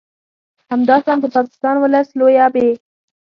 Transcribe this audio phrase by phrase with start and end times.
[0.71, 2.55] همداشان د پاکستان ولس لویه ب